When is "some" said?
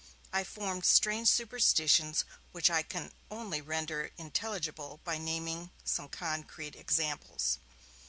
5.85-6.09